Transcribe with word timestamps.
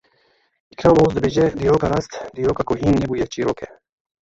Îkram 0.73 0.95
Oxuz 1.01 1.13
dibêje; 1.15 1.45
dîroka 1.59 1.87
rast, 1.91 2.13
dîroka 2.35 2.63
ku 2.67 2.73
hîn 2.79 2.95
nebûye 3.01 3.25
çîrok 3.33 3.59
e. 3.65 3.67